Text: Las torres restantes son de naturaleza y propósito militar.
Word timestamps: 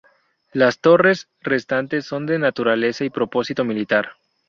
Las 0.51 0.79
torres 0.79 1.29
restantes 1.41 2.07
son 2.07 2.25
de 2.25 2.39
naturaleza 2.39 3.05
y 3.05 3.11
propósito 3.11 3.63
militar. 3.63 4.13